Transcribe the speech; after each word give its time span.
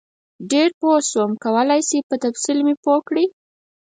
ډېر 0.51 0.69
پوه 0.79 0.97
شم 1.09 1.31
کولای 1.43 1.81
شئ 1.89 1.99
په 2.09 2.15
تفصیل 2.23 2.59
مې 2.65 2.73
پوه 2.83 2.99
کړئ؟ 3.07 3.25